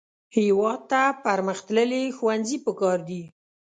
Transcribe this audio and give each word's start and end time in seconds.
هېواد 0.37 0.81
ته 0.91 1.01
پرمختللي 1.23 2.03
ښوونځي 2.17 2.57
پکار 2.65 2.97
دي 3.09 3.23